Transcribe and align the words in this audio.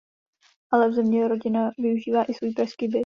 Ale 0.73 0.89
v 0.89 0.93
zimě 0.93 1.27
rodina 1.27 1.69
využívá 1.77 2.23
i 2.23 2.33
svůj 2.33 2.53
pražský 2.53 2.87
byt. 2.87 2.99